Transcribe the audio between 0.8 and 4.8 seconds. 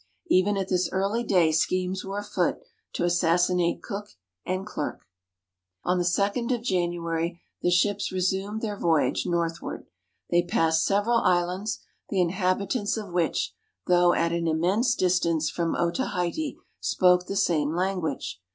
early day schemes were afoot to assassinate Cook and